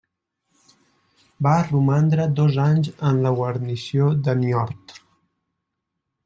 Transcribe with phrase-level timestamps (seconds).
[1.47, 4.99] Va romandre dos anys en la guarnició de Niort.